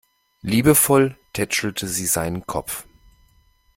Liebevoll 0.41 1.15
tätschelte 1.31 1.87
sie 1.87 2.07
seinen 2.07 2.47
Kopf. 2.47 2.87